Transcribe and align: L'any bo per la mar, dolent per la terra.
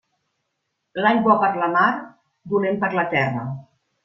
L'any 1.03 1.21
bo 1.27 1.35
per 1.43 1.49
la 1.65 1.67
mar, 1.75 1.85
dolent 2.55 2.81
per 2.87 2.91
la 3.03 3.05
terra. 3.15 3.47